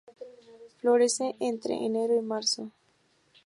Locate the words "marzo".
2.23-2.71